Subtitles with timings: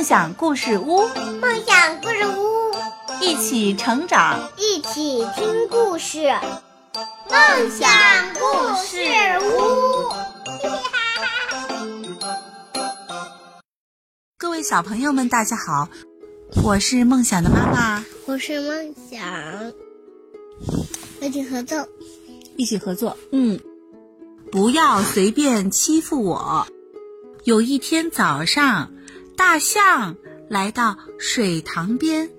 [0.00, 1.06] 梦想故事屋，
[1.42, 2.72] 梦想故事屋，
[3.20, 6.26] 一起成长，一起听故事。
[7.28, 7.86] 梦想
[8.32, 8.40] 故
[8.82, 8.96] 事
[9.42, 10.08] 屋，
[14.40, 15.90] 各位小朋友们，大家好，
[16.64, 19.70] 我是梦想的妈妈，我是梦想，
[21.20, 21.86] 一起合作，
[22.56, 23.60] 一起合作，嗯，
[24.50, 26.66] 不要随便欺负我。
[27.44, 28.92] 有一天早上，
[29.40, 30.18] 大象
[30.50, 32.30] 来到水塘边，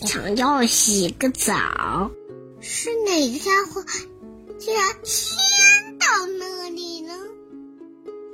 [0.00, 2.10] 想要洗个澡。
[2.58, 3.84] 是哪个家伙
[4.58, 6.06] 竟然先到
[6.38, 7.12] 那里呢？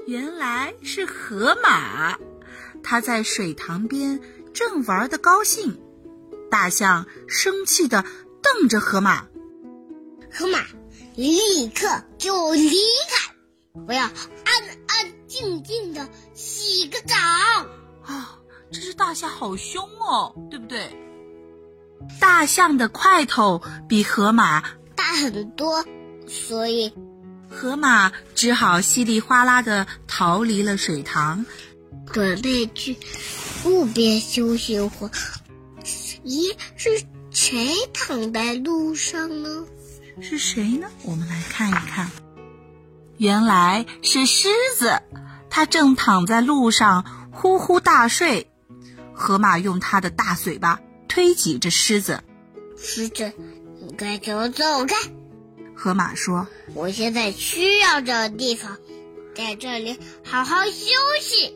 [0.07, 2.17] 原来是河马，
[2.85, 4.21] 它在水塘边
[4.53, 5.77] 正玩的高兴。
[6.49, 8.05] 大象生气的
[8.41, 9.27] 瞪着河马
[10.33, 10.61] ：“河马，
[11.17, 12.71] 立刻就离
[13.11, 13.35] 开！
[13.89, 14.13] 我要安
[14.87, 17.17] 安。”静静的洗个澡
[19.15, 20.91] 大象好凶哦，对不对？
[22.19, 24.61] 大象的块头比河马
[24.97, 25.85] 大很多，
[26.27, 26.93] 所以
[27.49, 31.47] 河马只好稀里哗啦的逃离了水塘，
[32.13, 32.97] 准备去
[33.65, 35.09] 路边休息会。
[36.25, 39.65] 咦，是谁躺在路上呢？
[40.21, 40.89] 是谁呢？
[41.05, 42.11] 我们来看一看，
[43.19, 45.01] 原来是狮子。
[45.49, 48.51] 它正躺在路上呼呼大睡，
[49.15, 52.23] 河马用它的大嘴巴推挤着狮子。
[52.77, 53.33] 狮子，
[53.81, 54.97] 你快给我走开！
[55.77, 58.79] 河马说：“我现在需要这个地方，
[59.35, 60.73] 在这里好好休
[61.21, 61.55] 息。”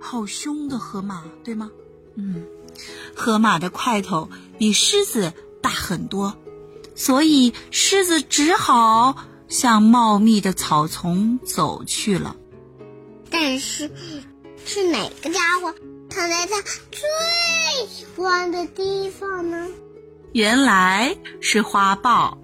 [0.00, 1.70] 好凶的河马，对吗？
[2.16, 2.44] 嗯，
[3.14, 6.36] 河马的块头比狮子大很多，
[6.94, 9.16] 所以狮子只好
[9.48, 12.36] 向茂密的草丛走去了。
[13.30, 13.90] 但是，
[14.64, 15.74] 是哪个家伙
[16.10, 19.68] 躺在他最喜欢的地方呢？
[20.32, 22.38] 原来是花豹，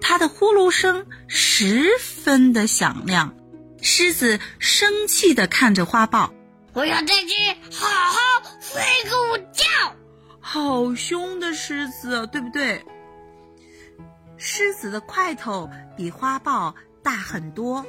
[0.00, 3.34] 它的呼噜声十分的响亮。
[3.80, 6.32] 狮子生气的看着花豹
[6.72, 9.64] ：“我要在这好好睡个午觉。”
[10.40, 12.84] 好凶的狮子，对不对？
[14.36, 17.84] 狮子的块头比花豹大很多。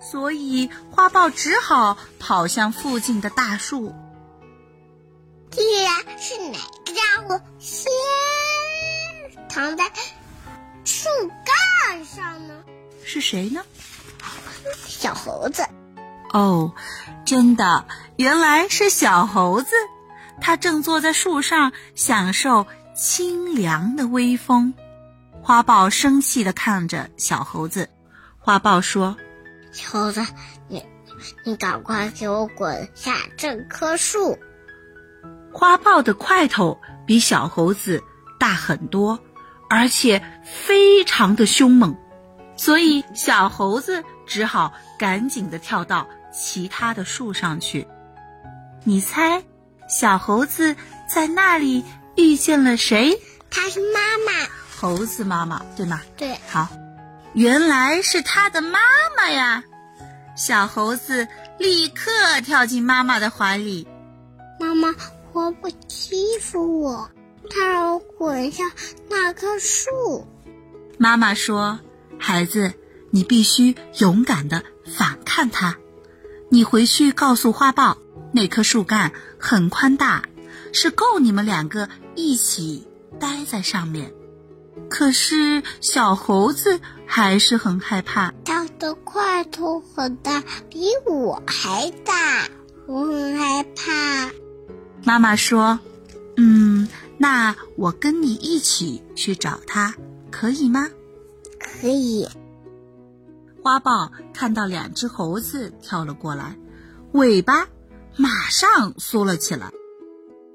[0.00, 3.94] 所以花豹只好跑向附近的大树。
[5.54, 7.86] 既然是哪个家伙先
[9.48, 9.84] 躺在
[10.84, 11.08] 树
[11.46, 12.54] 干上呢？
[13.04, 13.62] 是谁呢？
[14.88, 15.64] 小猴子。
[16.32, 16.74] 哦，
[17.24, 19.70] 真的，原来是小猴子。
[20.40, 22.66] 它正坐在树上享受
[22.96, 24.74] 清凉的微风。
[25.40, 27.88] 花豹生气的看着小猴子。
[28.40, 29.16] 花豹说。
[29.88, 30.26] 猴子，
[30.66, 30.84] 你
[31.44, 34.36] 你赶快给我滚下这棵树！
[35.54, 38.02] 花豹的块头比小猴子
[38.40, 39.20] 大很多，
[39.70, 41.96] 而且非常的凶猛，
[42.56, 47.86] 所以小猴子只好赶紧的跳到其他的树上去。
[48.82, 49.44] 你猜，
[49.88, 50.74] 小猴子
[51.08, 51.84] 在那里
[52.16, 53.16] 遇见了谁？
[53.48, 56.02] 他是妈妈，猴子妈妈，对吗？
[56.16, 56.68] 对，好。
[57.32, 58.78] 原来是它的妈
[59.16, 59.62] 妈呀！
[60.36, 61.26] 小猴子
[61.58, 62.10] 立刻
[62.44, 63.88] 跳进妈妈的怀里。
[64.60, 64.94] 妈妈，
[65.34, 67.10] 我不欺负我，
[67.50, 68.62] 他让我滚下
[69.10, 70.26] 那棵树。
[70.96, 71.80] 妈妈说
[72.18, 72.72] ：“孩子，
[73.10, 74.62] 你必须勇敢的
[74.96, 75.76] 反抗他。
[76.50, 77.98] 你回去告诉花豹，
[78.32, 80.22] 那棵树干很宽大，
[80.72, 82.86] 是够你们两个一起
[83.18, 84.14] 待在上面。”
[84.88, 92.48] 可是小猴子还是很害怕，它的块头很大，比我还大，
[92.86, 94.30] 我很害怕。
[95.04, 95.78] 妈妈说
[96.36, 96.88] ：“嗯，
[97.18, 99.94] 那我跟你一起去找他，
[100.30, 100.88] 可以吗？”
[101.60, 102.26] 可以。
[103.62, 106.58] 花豹看到两只猴子跳了过来，
[107.12, 107.68] 尾巴
[108.16, 109.70] 马上缩了起来。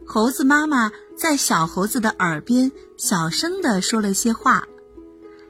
[0.06, 4.68] 猴子妈妈在小猴子的耳边小声地说了些话，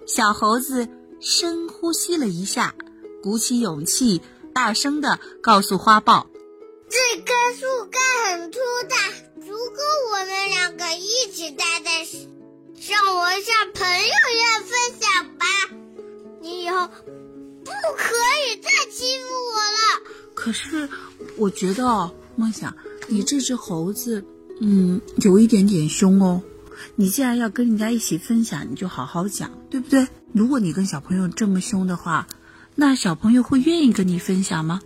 [0.06, 0.88] 小猴子
[1.22, 2.76] 深呼吸了一下，
[3.24, 4.22] 鼓起勇气，
[4.54, 6.28] 大声地告诉花豹
[6.90, 8.60] ：“这棵树干很粗
[8.90, 8.96] 大，
[9.42, 9.82] 足够
[10.14, 12.06] 我们两个一起待在
[12.88, 15.46] 让我像朋友一样分享吧。
[16.42, 18.14] 你以后不可
[18.48, 19.26] 以再欺负
[19.56, 20.90] 我了。”可是，
[21.38, 22.76] 我觉得哦，梦想，
[23.08, 24.24] 你这只猴子。
[24.62, 26.42] 嗯，有一点点凶哦。
[26.96, 30.08] 你既然要跟人家一起分享，你就好好讲，对不对？
[30.34, 32.28] 如果你跟小朋友这么凶的话，
[32.76, 34.82] 那小朋友会愿意跟你分享吗？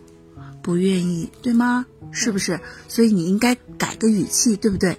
[0.64, 1.86] 不愿意，对吗？
[2.12, 2.60] 是不是？
[2.88, 4.98] 所以你应该改个语气，对不对？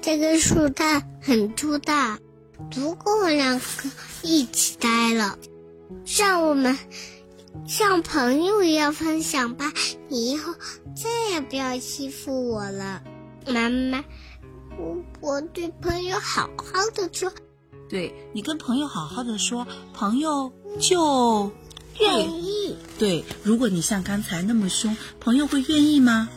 [0.00, 2.20] 这个树它很粗大，
[2.70, 3.64] 足够我两个
[4.22, 5.38] 一起待了。
[6.18, 6.78] 让我们
[7.66, 9.72] 像朋友一样分享吧。
[10.08, 10.54] 你以后
[10.94, 13.02] 再也不要欺负我了，
[13.46, 14.04] 妈妈。
[14.78, 17.32] 我我对朋友好好的说，
[17.88, 21.50] 对你跟朋友好好的说，朋友就
[22.00, 22.76] 愿意。
[22.98, 26.28] 对，如果你像刚才那么凶，朋友会愿意吗？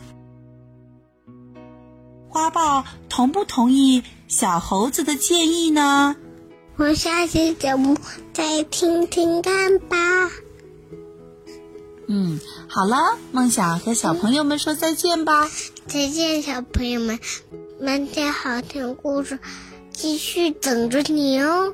[2.28, 6.16] 花豹同不同意小猴子的建议呢？
[6.76, 7.96] 我下期节目
[8.32, 9.96] 再听听看吧。
[12.08, 15.48] 嗯，好了，梦想和小朋友们说再见吧。
[15.86, 17.20] 再见，小朋友们，
[17.78, 19.38] 明天好听故事
[19.92, 21.72] 继续等着你哦。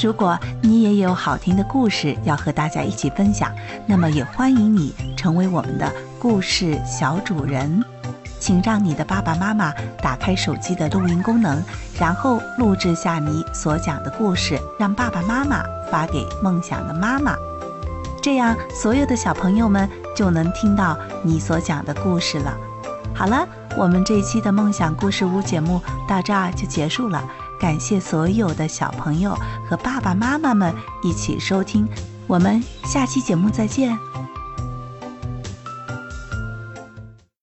[0.00, 3.52] 如果你也有好听的故事要和大家一起分享，
[3.84, 7.84] 那么也欢迎你成为我们的故事小主人。
[8.38, 11.60] 请让你的爸爸妈妈打开手机的录音功能，
[11.98, 17.34] 然后录制下你所讲的故事，让爸爸妈妈发给梦想的妈妈。
[18.22, 22.56] 这样，所有的小朋友们就能听到你所讲的故事了。
[23.12, 23.44] 好了，
[23.76, 27.20] 我们这一期的梦想故事屋节目到这儿就结束了。
[27.58, 29.36] 感谢所有的小朋友
[29.68, 31.86] 和爸爸妈妈们一起收听，
[32.26, 33.98] 我们下期节目再见。